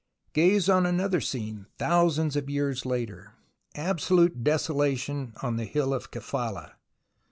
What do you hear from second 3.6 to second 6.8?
Absolute desolation on the hill of Kephala.